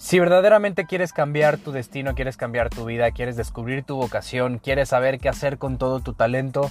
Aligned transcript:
Si 0.00 0.18
verdaderamente 0.18 0.86
quieres 0.86 1.12
cambiar 1.12 1.58
tu 1.58 1.72
destino, 1.72 2.14
quieres 2.14 2.38
cambiar 2.38 2.70
tu 2.70 2.86
vida, 2.86 3.10
quieres 3.10 3.36
descubrir 3.36 3.84
tu 3.84 3.96
vocación, 3.96 4.58
quieres 4.58 4.88
saber 4.88 5.18
qué 5.18 5.28
hacer 5.28 5.58
con 5.58 5.76
todo 5.76 6.00
tu 6.00 6.14
talento, 6.14 6.70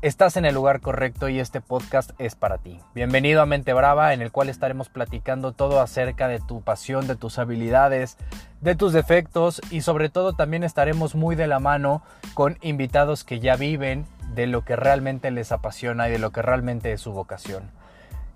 estás 0.00 0.38
en 0.38 0.46
el 0.46 0.54
lugar 0.54 0.80
correcto 0.80 1.28
y 1.28 1.38
este 1.38 1.60
podcast 1.60 2.12
es 2.18 2.34
para 2.34 2.56
ti. 2.56 2.80
Bienvenido 2.94 3.42
a 3.42 3.46
Mente 3.46 3.74
Brava, 3.74 4.14
en 4.14 4.22
el 4.22 4.32
cual 4.32 4.48
estaremos 4.48 4.88
platicando 4.88 5.52
todo 5.52 5.82
acerca 5.82 6.28
de 6.28 6.40
tu 6.40 6.62
pasión, 6.62 7.06
de 7.06 7.14
tus 7.14 7.38
habilidades, 7.38 8.16
de 8.62 8.74
tus 8.74 8.94
defectos 8.94 9.60
y 9.70 9.82
sobre 9.82 10.08
todo 10.08 10.32
también 10.32 10.64
estaremos 10.64 11.14
muy 11.14 11.36
de 11.36 11.48
la 11.48 11.60
mano 11.60 12.02
con 12.32 12.56
invitados 12.62 13.22
que 13.22 13.38
ya 13.38 13.56
viven 13.56 14.06
de 14.34 14.46
lo 14.46 14.64
que 14.64 14.76
realmente 14.76 15.30
les 15.30 15.52
apasiona 15.52 16.08
y 16.08 16.12
de 16.12 16.18
lo 16.18 16.30
que 16.30 16.40
realmente 16.40 16.90
es 16.92 17.02
su 17.02 17.12
vocación. 17.12 17.70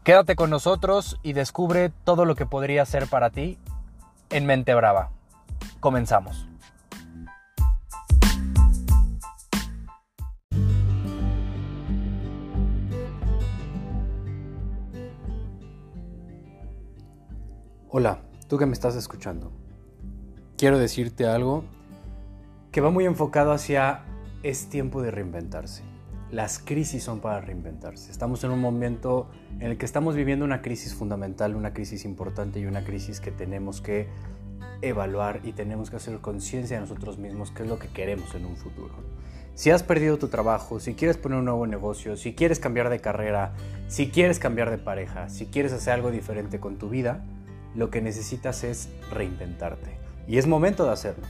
Quédate 0.04 0.36
con 0.36 0.50
nosotros 0.50 1.18
y 1.22 1.32
descubre 1.32 1.90
todo 2.04 2.26
lo 2.26 2.34
que 2.34 2.44
podría 2.44 2.84
ser 2.84 3.06
para 3.06 3.30
ti 3.30 3.58
en 4.30 4.46
Mente 4.46 4.74
Brava. 4.74 5.10
Comenzamos. 5.80 6.46
Hola, 17.88 18.20
tú 18.48 18.56
que 18.56 18.66
me 18.66 18.72
estás 18.72 18.94
escuchando. 18.94 19.50
Quiero 20.56 20.78
decirte 20.78 21.26
algo 21.26 21.64
que 22.70 22.80
va 22.80 22.90
muy 22.90 23.04
enfocado 23.04 23.50
hacia 23.50 24.04
es 24.44 24.68
tiempo 24.68 25.02
de 25.02 25.10
reinventarse. 25.10 25.89
Las 26.30 26.60
crisis 26.60 27.02
son 27.02 27.18
para 27.18 27.40
reinventarse. 27.40 28.12
Estamos 28.12 28.44
en 28.44 28.52
un 28.52 28.60
momento 28.60 29.28
en 29.58 29.72
el 29.72 29.78
que 29.78 29.84
estamos 29.84 30.14
viviendo 30.14 30.44
una 30.44 30.62
crisis 30.62 30.94
fundamental, 30.94 31.56
una 31.56 31.72
crisis 31.72 32.04
importante 32.04 32.60
y 32.60 32.66
una 32.66 32.84
crisis 32.84 33.20
que 33.20 33.32
tenemos 33.32 33.80
que 33.80 34.06
evaluar 34.80 35.40
y 35.42 35.52
tenemos 35.52 35.90
que 35.90 35.96
hacer 35.96 36.16
conciencia 36.20 36.76
de 36.76 36.82
nosotros 36.82 37.18
mismos 37.18 37.50
qué 37.50 37.64
es 37.64 37.68
lo 37.68 37.80
que 37.80 37.88
queremos 37.88 38.32
en 38.36 38.46
un 38.46 38.56
futuro. 38.56 38.94
Si 39.56 39.72
has 39.72 39.82
perdido 39.82 40.18
tu 40.18 40.28
trabajo, 40.28 40.78
si 40.78 40.94
quieres 40.94 41.16
poner 41.16 41.38
un 41.38 41.46
nuevo 41.46 41.66
negocio, 41.66 42.16
si 42.16 42.32
quieres 42.32 42.60
cambiar 42.60 42.90
de 42.90 43.00
carrera, 43.00 43.52
si 43.88 44.08
quieres 44.08 44.38
cambiar 44.38 44.70
de 44.70 44.78
pareja, 44.78 45.28
si 45.28 45.46
quieres 45.46 45.72
hacer 45.72 45.94
algo 45.94 46.12
diferente 46.12 46.60
con 46.60 46.78
tu 46.78 46.88
vida, 46.88 47.24
lo 47.74 47.90
que 47.90 48.02
necesitas 48.02 48.62
es 48.62 48.88
reinventarte. 49.10 49.98
Y 50.28 50.38
es 50.38 50.46
momento 50.46 50.84
de 50.84 50.92
hacerlo. 50.92 51.26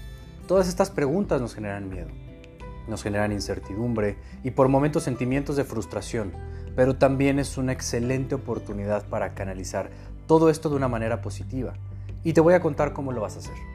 Todas 0.47 0.69
estas 0.69 0.91
preguntas 0.91 1.41
nos 1.41 1.55
generan 1.55 1.89
miedo 1.89 2.11
nos 2.91 3.03
generan 3.03 3.33
incertidumbre 3.33 4.17
y 4.45 4.51
por 4.51 4.69
momentos 4.69 5.05
sentimientos 5.05 5.57
de 5.57 5.65
frustración, 5.65 6.33
pero 6.77 6.97
también 6.97 7.39
es 7.39 7.57
una 7.57 7.73
excelente 7.73 8.35
oportunidad 8.35 9.09
para 9.09 9.35
canalizar 9.35 9.91
todo 10.27 10.51
esto 10.51 10.69
de 10.69 10.77
una 10.77 10.89
manera 10.89 11.23
positiva. 11.23 11.75
Y 12.23 12.35
te 12.35 12.41
voy 12.41 12.55
a 12.55 12.61
contar 12.61 12.93
cómo 12.93 13.13
lo 13.13 13.23
vas 13.23 13.37
a 13.37 13.39
hacer. 13.39 13.70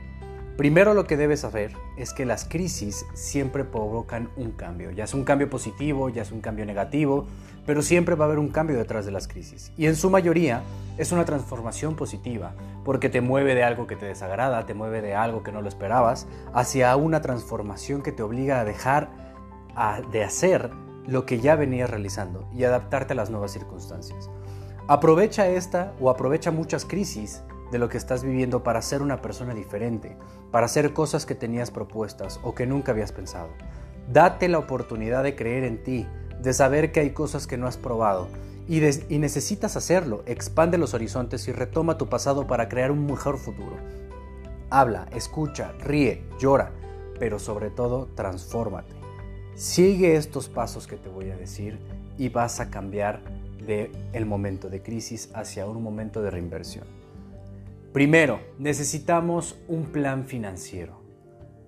Primero 0.57 0.93
lo 0.93 1.05
que 1.05 1.17
debes 1.17 1.41
saber 1.41 1.73
es 1.97 2.13
que 2.13 2.25
las 2.25 2.45
crisis 2.45 3.05
siempre 3.13 3.65
provocan 3.65 4.29
un 4.37 4.51
cambio, 4.51 4.89
ya 4.91 5.03
es 5.03 5.13
un 5.13 5.25
cambio 5.25 5.49
positivo, 5.49 6.07
ya 6.07 6.21
es 6.21 6.31
un 6.31 6.39
cambio 6.39 6.65
negativo, 6.65 7.27
pero 7.65 7.81
siempre 7.81 8.15
va 8.15 8.23
a 8.23 8.27
haber 8.27 8.39
un 8.39 8.47
cambio 8.47 8.77
detrás 8.77 9.05
de 9.05 9.11
las 9.11 9.27
crisis. 9.27 9.73
Y 9.75 9.87
en 9.87 9.97
su 9.97 10.09
mayoría 10.09 10.61
es 10.97 11.11
una 11.11 11.25
transformación 11.25 11.97
positiva, 11.97 12.53
porque 12.85 13.09
te 13.09 13.19
mueve 13.19 13.53
de 13.53 13.65
algo 13.65 13.85
que 13.85 13.97
te 13.97 14.05
desagrada, 14.05 14.65
te 14.65 14.73
mueve 14.73 15.01
de 15.01 15.13
algo 15.13 15.43
que 15.43 15.51
no 15.51 15.61
lo 15.61 15.67
esperabas, 15.67 16.25
hacia 16.53 16.95
una 16.95 17.21
transformación 17.21 18.01
que 18.01 18.13
te 18.13 18.23
obliga 18.23 18.61
a 18.61 18.63
dejar 18.63 19.09
de 20.09 20.23
hacer 20.23 20.71
lo 21.05 21.25
que 21.25 21.41
ya 21.41 21.57
venías 21.57 21.89
realizando 21.89 22.47
y 22.53 22.63
adaptarte 22.63 23.11
a 23.11 23.17
las 23.17 23.29
nuevas 23.29 23.51
circunstancias. 23.51 24.29
Aprovecha 24.87 25.47
esta 25.47 25.93
o 25.99 26.09
aprovecha 26.09 26.51
muchas 26.51 26.85
crisis 26.85 27.43
de 27.71 27.79
lo 27.79 27.89
que 27.89 27.97
estás 27.97 28.23
viviendo 28.23 28.63
para 28.63 28.81
ser 28.81 29.01
una 29.01 29.21
persona 29.21 29.53
diferente, 29.53 30.17
para 30.51 30.65
hacer 30.65 30.93
cosas 30.93 31.25
que 31.25 31.35
tenías 31.35 31.71
propuestas 31.71 32.39
o 32.43 32.55
que 32.55 32.65
nunca 32.65 32.91
habías 32.91 33.11
pensado. 33.11 33.49
Date 34.11 34.47
la 34.47 34.59
oportunidad 34.59 35.23
de 35.23 35.35
creer 35.35 35.63
en 35.63 35.83
ti, 35.83 36.07
de 36.41 36.53
saber 36.53 36.91
que 36.91 36.99
hay 36.99 37.11
cosas 37.11 37.47
que 37.47 37.57
no 37.57 37.67
has 37.67 37.77
probado 37.77 38.27
y, 38.67 38.79
necesitas 39.19 39.75
hacerlo. 39.75 40.23
Expande 40.25 40.77
los 40.77 40.93
horizontes 40.93 41.47
y 41.47 41.51
retoma 41.51 41.97
tu 41.97 42.07
pasado 42.07 42.47
para 42.47 42.69
crear 42.69 42.91
un 42.91 43.05
mejor 43.05 43.37
futuro. 43.37 43.77
Habla, 44.69 45.07
escucha, 45.15 45.73
ríe, 45.79 46.23
llora, 46.39 46.71
pero 47.19 47.39
sobre 47.39 47.69
todo 47.69 48.07
transfórmate. 48.15 48.93
Sigue 49.55 50.15
estos 50.15 50.49
pasos 50.49 50.87
que 50.87 50.97
te 50.97 51.09
voy 51.09 51.29
a 51.29 51.37
decir 51.37 51.79
y 52.17 52.29
vas 52.29 52.59
a 52.59 52.69
cambiar 52.69 53.21
de 53.65 53.91
el 54.13 54.25
momento 54.25 54.69
de 54.69 54.81
crisis 54.81 55.29
hacia 55.33 55.65
un 55.65 55.81
momento 55.81 56.21
de 56.21 56.31
reinversión. 56.31 57.04
Primero, 57.95 58.41
necesitamos 58.59 59.55
un 59.69 59.85
plan 59.85 60.25
financiero. 60.25 60.99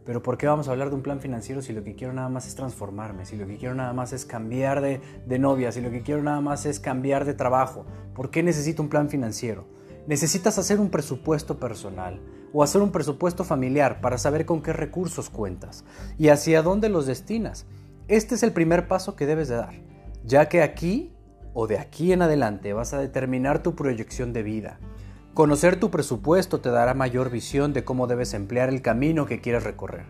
Pero 0.05 0.21
¿por 0.21 0.38
qué 0.38 0.45
vamos 0.45 0.67
a 0.67 0.71
hablar 0.71 0.89
de 0.89 0.95
un 0.95 1.01
plan 1.01 1.21
financiero 1.21 1.61
si 1.61 1.71
lo 1.71 1.85
que 1.85 1.95
quiero 1.95 2.11
nada 2.11 2.27
más 2.27 2.45
es 2.47 2.55
transformarme? 2.55 3.25
Si 3.25 3.38
lo 3.38 3.47
que 3.47 3.55
quiero 3.55 3.75
nada 3.75 3.93
más 3.93 4.11
es 4.11 4.25
cambiar 4.25 4.81
de, 4.81 4.99
de 5.25 5.39
novia, 5.39 5.71
si 5.71 5.79
lo 5.79 5.89
que 5.89 6.01
quiero 6.01 6.21
nada 6.21 6.41
más 6.41 6.65
es 6.65 6.81
cambiar 6.81 7.23
de 7.23 7.33
trabajo. 7.33 7.85
¿Por 8.13 8.29
qué 8.29 8.43
necesito 8.43 8.83
un 8.83 8.89
plan 8.89 9.07
financiero? 9.07 9.69
Necesitas 10.05 10.57
hacer 10.57 10.81
un 10.81 10.89
presupuesto 10.89 11.61
personal 11.61 12.19
o 12.51 12.61
hacer 12.61 12.81
un 12.81 12.91
presupuesto 12.91 13.45
familiar 13.45 14.01
para 14.01 14.17
saber 14.17 14.45
con 14.45 14.61
qué 14.61 14.73
recursos 14.73 15.29
cuentas 15.29 15.85
y 16.17 16.27
hacia 16.27 16.61
dónde 16.61 16.89
los 16.89 17.05
destinas. 17.05 17.67
Este 18.09 18.35
es 18.35 18.44
el 18.44 18.51
primer 18.51 18.89
paso 18.89 19.15
que 19.15 19.27
debes 19.27 19.47
de 19.47 19.55
dar, 19.55 19.75
ya 20.25 20.49
que 20.49 20.61
aquí 20.61 21.13
o 21.53 21.67
de 21.67 21.79
aquí 21.79 22.11
en 22.11 22.21
adelante 22.21 22.73
vas 22.73 22.94
a 22.94 22.99
determinar 22.99 23.63
tu 23.63 23.75
proyección 23.75 24.33
de 24.33 24.44
vida 24.44 24.77
Conocer 25.37 25.79
tu 25.79 25.91
presupuesto 25.91 26.61
te 26.61 26.71
dará 26.71 26.95
mayor 26.95 27.29
visión 27.29 27.71
de 27.71 27.83
cómo 27.83 28.07
debes 28.07 28.33
emplear 28.33 28.69
el 28.69 28.81
camino 28.81 29.27
que 29.27 29.39
quieres 29.39 29.63
recorrer. 29.63 30.05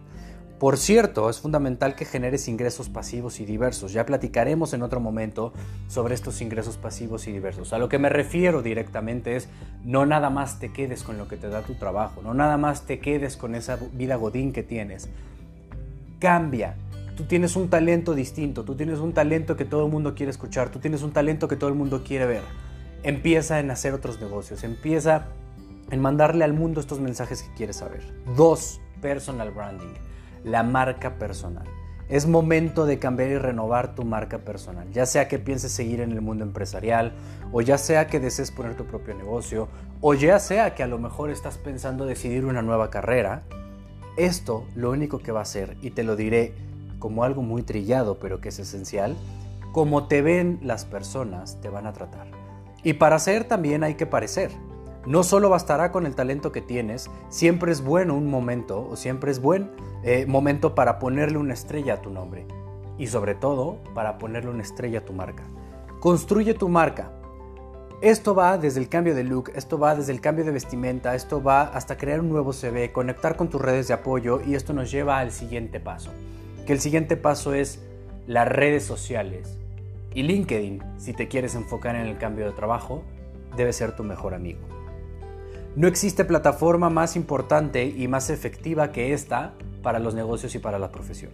Por 0.57 0.77
cierto, 0.77 1.29
es 1.29 1.41
fundamental 1.41 1.95
que 1.95 2.05
generes 2.05 2.47
ingresos 2.47 2.87
pasivos 2.87 3.41
y 3.41 3.45
diversos. 3.45 3.91
Ya 3.91 4.05
platicaremos 4.05 4.73
en 4.73 4.83
otro 4.83 5.01
momento 5.01 5.51
sobre 5.89 6.15
estos 6.15 6.39
ingresos 6.39 6.77
pasivos 6.77 7.27
y 7.27 7.33
diversos. 7.33 7.73
A 7.73 7.77
lo 7.77 7.89
que 7.89 7.99
me 7.99 8.07
refiero 8.07 8.61
directamente 8.61 9.35
es 9.35 9.49
no 9.83 10.05
nada 10.05 10.29
más 10.29 10.59
te 10.59 10.71
quedes 10.71 11.03
con 11.03 11.17
lo 11.17 11.27
que 11.27 11.35
te 11.35 11.49
da 11.49 11.61
tu 11.61 11.73
trabajo, 11.73 12.21
no 12.21 12.33
nada 12.33 12.55
más 12.55 12.83
te 12.83 12.99
quedes 12.99 13.35
con 13.35 13.53
esa 13.53 13.77
vida 13.91 14.15
godín 14.15 14.53
que 14.53 14.63
tienes. 14.63 15.09
Cambia. 16.19 16.77
Tú 17.17 17.25
tienes 17.25 17.57
un 17.57 17.69
talento 17.69 18.13
distinto, 18.13 18.63
tú 18.63 18.75
tienes 18.75 18.99
un 18.99 19.11
talento 19.11 19.57
que 19.57 19.65
todo 19.65 19.87
el 19.87 19.91
mundo 19.91 20.15
quiere 20.15 20.29
escuchar, 20.29 20.69
tú 20.69 20.79
tienes 20.79 21.01
un 21.01 21.11
talento 21.11 21.49
que 21.49 21.57
todo 21.57 21.69
el 21.69 21.75
mundo 21.75 22.01
quiere 22.05 22.27
ver 22.27 22.66
empieza 23.03 23.59
en 23.59 23.71
hacer 23.71 23.93
otros 23.93 24.19
negocios, 24.19 24.63
empieza 24.63 25.27
en 25.91 26.01
mandarle 26.01 26.43
al 26.43 26.53
mundo 26.53 26.81
estos 26.81 26.99
mensajes 26.99 27.43
que 27.43 27.53
quieres 27.55 27.77
saber. 27.77 28.01
Dos, 28.35 28.81
personal 29.01 29.51
branding, 29.51 29.93
la 30.43 30.63
marca 30.63 31.17
personal. 31.17 31.65
Es 32.09 32.25
momento 32.25 32.85
de 32.85 32.99
cambiar 32.99 33.29
y 33.29 33.37
renovar 33.37 33.93
tu 33.93 34.05
marca 34.05 34.39
personal, 34.39 34.89
ya 34.91 35.05
sea 35.05 35.27
que 35.27 35.39
pienses 35.39 35.73
seguir 35.73 35.99
en 35.99 36.11
el 36.11 36.21
mundo 36.21 36.45
empresarial, 36.45 37.11
o 37.51 37.61
ya 37.61 37.77
sea 37.77 38.07
que 38.07 38.21
desees 38.21 38.51
poner 38.51 38.75
tu 38.75 38.85
propio 38.85 39.13
negocio, 39.13 39.67
o 39.99 40.13
ya 40.13 40.39
sea 40.39 40.73
que 40.73 40.83
a 40.83 40.87
lo 40.87 40.99
mejor 40.99 41.29
estás 41.29 41.57
pensando 41.57 42.05
decidir 42.05 42.45
una 42.45 42.61
nueva 42.61 42.89
carrera. 42.89 43.43
Esto 44.15 44.65
lo 44.73 44.91
único 44.91 45.19
que 45.19 45.33
va 45.33 45.39
a 45.39 45.43
hacer, 45.43 45.75
y 45.81 45.91
te 45.91 46.03
lo 46.03 46.15
diré 46.15 46.53
como 46.97 47.23
algo 47.23 47.41
muy 47.41 47.61
trillado, 47.61 48.19
pero 48.19 48.39
que 48.39 48.49
es 48.49 48.59
esencial, 48.59 49.15
como 49.73 50.07
te 50.07 50.21
ven 50.21 50.59
las 50.63 50.85
personas, 50.85 51.59
te 51.61 51.69
van 51.69 51.87
a 51.87 51.93
tratar. 51.93 52.46
Y 52.87 52.93
para 52.93 53.19
ser 53.19 53.43
también 53.43 53.83
hay 53.83 53.95
que 53.95 54.05
parecer. 54.05 54.49
No 55.05 55.23
solo 55.23 55.49
bastará 55.49 55.91
con 55.91 56.05
el 56.05 56.15
talento 56.15 56.53
que 56.53 56.61
tienes, 56.61 57.09
siempre 57.27 57.73
es 57.73 57.81
bueno 57.81 58.15
un 58.15 58.29
momento 58.29 58.87
o 58.89 58.95
siempre 58.95 59.29
es 59.29 59.41
buen 59.41 59.69
eh, 60.03 60.25
momento 60.25 60.73
para 60.73 60.97
ponerle 60.97 61.37
una 61.37 61.53
estrella 61.53 61.95
a 61.95 62.01
tu 62.01 62.11
nombre. 62.11 62.47
Y 62.97 63.07
sobre 63.07 63.35
todo, 63.35 63.79
para 63.93 64.17
ponerle 64.17 64.51
una 64.51 64.61
estrella 64.61 64.99
a 64.99 65.05
tu 65.05 65.11
marca. 65.11 65.43
Construye 65.99 66.53
tu 66.53 66.69
marca. 66.69 67.11
Esto 67.99 68.33
va 68.33 68.57
desde 68.57 68.79
el 68.79 68.87
cambio 68.87 69.15
de 69.15 69.25
look, 69.25 69.51
esto 69.53 69.77
va 69.77 69.93
desde 69.93 70.13
el 70.13 70.21
cambio 70.21 70.45
de 70.45 70.51
vestimenta, 70.51 71.13
esto 71.13 71.43
va 71.43 71.63
hasta 71.63 71.97
crear 71.97 72.21
un 72.21 72.29
nuevo 72.29 72.53
CV, 72.53 72.93
conectar 72.93 73.35
con 73.35 73.49
tus 73.49 73.59
redes 73.59 73.89
de 73.89 73.95
apoyo 73.95 74.39
y 74.47 74.55
esto 74.55 74.71
nos 74.71 74.89
lleva 74.89 75.19
al 75.19 75.33
siguiente 75.33 75.81
paso. 75.81 76.11
Que 76.65 76.71
el 76.71 76.79
siguiente 76.79 77.17
paso 77.17 77.53
es 77.53 77.81
las 78.27 78.47
redes 78.47 78.85
sociales 78.85 79.57
y 80.17 80.23
LinkedIn, 80.23 80.81
si 80.97 81.13
te 81.13 81.27
quieres 81.27 81.53
enfocar 81.53 81.95
en 81.95 82.07
el 82.07 82.17
cambio 82.17 82.47
de 82.47 82.51
trabajo, 82.51 83.03
debe 83.55 83.71
ser 83.71 83.95
tu 83.95 84.03
mejor 84.03 84.33
amigo. 84.33 84.61
No 85.75 85.87
existe 85.87 86.25
plataforma 86.25 86.89
más 86.89 87.15
importante 87.15 87.85
y 87.85 88.07
más 88.07 88.31
efectiva 88.31 88.91
que 88.91 89.13
esta 89.13 89.53
para 89.83 89.99
los 89.99 90.15
negocios 90.15 90.55
y 90.55 90.59
para 90.59 90.79
la 90.79 90.91
profesión. 90.91 91.31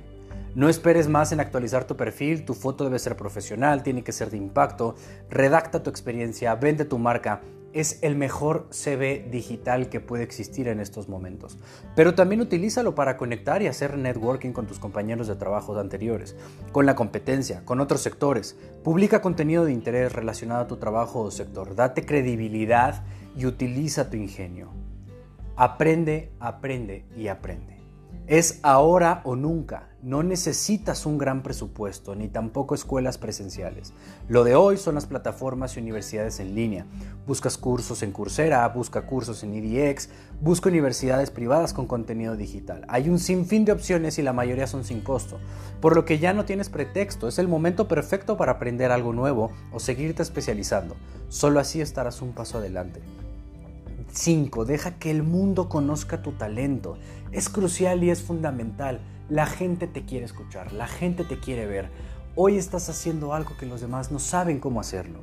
No 0.53 0.67
esperes 0.67 1.07
más 1.07 1.31
en 1.31 1.39
actualizar 1.39 1.87
tu 1.87 1.95
perfil, 1.95 2.43
tu 2.43 2.55
foto 2.55 2.83
debe 2.83 2.99
ser 2.99 3.15
profesional, 3.15 3.83
tiene 3.83 4.03
que 4.03 4.11
ser 4.11 4.29
de 4.29 4.35
impacto, 4.35 4.95
redacta 5.29 5.81
tu 5.81 5.89
experiencia, 5.89 6.53
vende 6.55 6.83
tu 6.83 6.97
marca 6.97 7.39
es 7.73 7.99
el 8.01 8.15
mejor 8.15 8.67
CV 8.71 9.27
digital 9.29 9.89
que 9.89 9.99
puede 9.99 10.23
existir 10.23 10.67
en 10.67 10.79
estos 10.79 11.09
momentos. 11.09 11.57
Pero 11.95 12.15
también 12.15 12.41
utilízalo 12.41 12.95
para 12.95 13.17
conectar 13.17 13.61
y 13.61 13.67
hacer 13.67 13.97
networking 13.97 14.51
con 14.51 14.67
tus 14.67 14.79
compañeros 14.79 15.27
de 15.27 15.35
trabajo 15.35 15.77
anteriores, 15.77 16.35
con 16.71 16.85
la 16.85 16.95
competencia, 16.95 17.65
con 17.65 17.79
otros 17.79 18.01
sectores. 18.01 18.55
Publica 18.83 19.21
contenido 19.21 19.65
de 19.65 19.73
interés 19.73 20.13
relacionado 20.13 20.61
a 20.61 20.67
tu 20.67 20.77
trabajo 20.77 21.21
o 21.21 21.31
sector. 21.31 21.75
Date 21.75 22.05
credibilidad 22.05 23.03
y 23.35 23.45
utiliza 23.45 24.09
tu 24.09 24.17
ingenio. 24.17 24.69
Aprende, 25.55 26.31
aprende 26.39 27.05
y 27.15 27.27
aprende. 27.27 27.72
Es 28.27 28.59
ahora 28.63 29.19
o 29.25 29.35
nunca. 29.35 29.89
No 30.01 30.23
necesitas 30.23 31.05
un 31.05 31.17
gran 31.17 31.43
presupuesto 31.43 32.15
ni 32.15 32.29
tampoco 32.29 32.73
escuelas 32.73 33.17
presenciales. 33.17 33.91
Lo 34.29 34.45
de 34.45 34.55
hoy 34.55 34.77
son 34.77 34.95
las 34.95 35.05
plataformas 35.05 35.75
y 35.75 35.81
universidades 35.81 36.39
en 36.39 36.55
línea. 36.55 36.85
Buscas 37.27 37.57
cursos 37.57 38.01
en 38.01 38.13
Coursera, 38.13 38.65
busca 38.69 39.05
cursos 39.05 39.43
en 39.43 39.53
EDX, 39.53 40.07
busca 40.39 40.69
universidades 40.69 41.31
privadas 41.31 41.73
con 41.73 41.85
contenido 41.85 42.37
digital. 42.37 42.85
Hay 42.87 43.09
un 43.09 43.19
sinfín 43.19 43.65
de 43.65 43.73
opciones 43.73 44.17
y 44.17 44.21
la 44.21 44.31
mayoría 44.31 44.67
son 44.67 44.85
sin 44.85 45.01
costo, 45.01 45.39
por 45.81 45.93
lo 45.93 46.05
que 46.05 46.19
ya 46.19 46.31
no 46.31 46.45
tienes 46.45 46.69
pretexto. 46.69 47.27
Es 47.27 47.39
el 47.39 47.49
momento 47.49 47.89
perfecto 47.89 48.37
para 48.37 48.53
aprender 48.53 48.91
algo 48.91 49.11
nuevo 49.11 49.51
o 49.73 49.81
seguirte 49.81 50.23
especializando. 50.23 50.95
Solo 51.27 51.59
así 51.59 51.81
estarás 51.81 52.21
un 52.21 52.31
paso 52.31 52.59
adelante. 52.59 53.01
5. 54.13 54.65
Deja 54.65 54.99
que 54.99 55.09
el 55.11 55.23
mundo 55.23 55.69
conozca 55.69 56.21
tu 56.21 56.33
talento. 56.33 56.97
Es 57.31 57.49
crucial 57.49 58.03
y 58.03 58.11
es 58.11 58.21
fundamental. 58.21 59.01
La 59.27 59.47
gente 59.47 59.87
te 59.87 60.05
quiere 60.05 60.25
escuchar, 60.25 60.71
la 60.71 60.87
gente 60.87 61.23
te 61.23 61.39
quiere 61.39 61.65
ver. 61.65 61.89
Hoy 62.35 62.57
estás 62.57 62.89
haciendo 62.89 63.33
algo 63.33 63.57
que 63.57 63.65
los 63.65 63.81
demás 63.81 64.11
no 64.11 64.19
saben 64.19 64.59
cómo 64.59 64.79
hacerlo. 64.79 65.19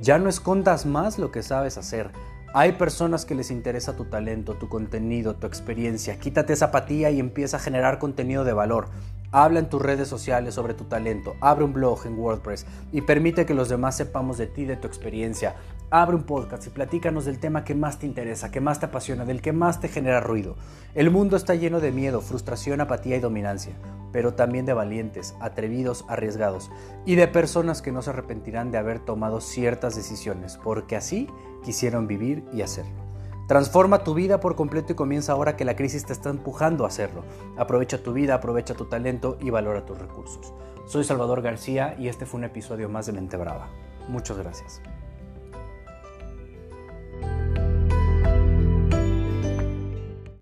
Ya 0.00 0.18
no 0.18 0.28
escondas 0.28 0.86
más 0.86 1.18
lo 1.18 1.30
que 1.30 1.42
sabes 1.42 1.76
hacer. 1.76 2.10
Hay 2.54 2.72
personas 2.72 3.26
que 3.26 3.34
les 3.34 3.50
interesa 3.50 3.96
tu 3.96 4.06
talento, 4.06 4.54
tu 4.54 4.68
contenido, 4.68 5.34
tu 5.34 5.46
experiencia. 5.46 6.18
Quítate 6.18 6.54
esa 6.54 6.66
apatía 6.66 7.10
y 7.10 7.20
empieza 7.20 7.58
a 7.58 7.60
generar 7.60 7.98
contenido 7.98 8.44
de 8.44 8.54
valor. 8.54 8.88
Habla 9.32 9.58
en 9.58 9.68
tus 9.68 9.82
redes 9.82 10.08
sociales 10.08 10.54
sobre 10.54 10.74
tu 10.74 10.84
talento, 10.84 11.34
abre 11.40 11.64
un 11.64 11.72
blog 11.72 12.06
en 12.06 12.18
WordPress 12.18 12.66
y 12.92 13.02
permite 13.02 13.44
que 13.44 13.54
los 13.54 13.68
demás 13.68 13.96
sepamos 13.96 14.38
de 14.38 14.46
ti, 14.46 14.64
de 14.64 14.76
tu 14.76 14.86
experiencia. 14.86 15.56
Abre 15.90 16.16
un 16.16 16.24
podcast 16.24 16.66
y 16.66 16.70
platícanos 16.70 17.24
del 17.24 17.38
tema 17.38 17.64
que 17.64 17.74
más 17.74 17.98
te 17.98 18.06
interesa, 18.06 18.50
que 18.50 18.60
más 18.60 18.80
te 18.80 18.86
apasiona, 18.86 19.24
del 19.24 19.42
que 19.42 19.52
más 19.52 19.80
te 19.80 19.88
genera 19.88 20.20
ruido. 20.20 20.56
El 20.94 21.10
mundo 21.10 21.36
está 21.36 21.54
lleno 21.54 21.80
de 21.80 21.92
miedo, 21.92 22.20
frustración, 22.20 22.80
apatía 22.80 23.16
y 23.16 23.20
dominancia, 23.20 23.74
pero 24.12 24.34
también 24.34 24.66
de 24.66 24.74
valientes, 24.74 25.34
atrevidos, 25.40 26.04
arriesgados 26.08 26.70
y 27.04 27.14
de 27.14 27.28
personas 27.28 27.82
que 27.82 27.92
no 27.92 28.02
se 28.02 28.10
arrepentirán 28.10 28.70
de 28.70 28.78
haber 28.78 29.00
tomado 29.00 29.40
ciertas 29.40 29.94
decisiones, 29.94 30.58
porque 30.62 30.96
así 30.96 31.28
quisieron 31.64 32.06
vivir 32.06 32.44
y 32.52 32.62
hacerlo. 32.62 33.05
Transforma 33.46 34.02
tu 34.02 34.14
vida 34.14 34.40
por 34.40 34.56
completo 34.56 34.92
y 34.92 34.96
comienza 34.96 35.32
ahora 35.32 35.56
que 35.56 35.64
la 35.64 35.76
crisis 35.76 36.04
te 36.04 36.12
está 36.12 36.30
empujando 36.30 36.84
a 36.84 36.88
hacerlo. 36.88 37.22
Aprovecha 37.56 38.02
tu 38.02 38.12
vida, 38.12 38.34
aprovecha 38.34 38.74
tu 38.74 38.86
talento 38.86 39.38
y 39.40 39.50
valora 39.50 39.86
tus 39.86 39.98
recursos. 39.98 40.52
Soy 40.86 41.04
Salvador 41.04 41.42
García 41.42 41.94
y 41.96 42.08
este 42.08 42.26
fue 42.26 42.38
un 42.38 42.44
episodio 42.44 42.88
más 42.88 43.06
de 43.06 43.12
Mente 43.12 43.36
Brava. 43.36 43.68
Muchas 44.08 44.36
gracias. 44.36 44.82